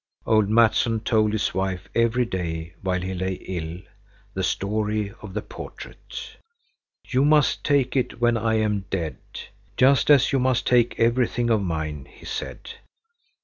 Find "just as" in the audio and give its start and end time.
9.77-10.31